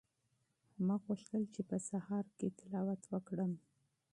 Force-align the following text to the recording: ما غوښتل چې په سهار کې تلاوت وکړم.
ما 0.85 0.95
غوښتل 1.05 1.43
چې 1.53 1.61
په 1.69 1.77
سهار 1.89 2.25
کې 2.37 2.47
تلاوت 2.59 3.01
وکړم. 3.13 3.51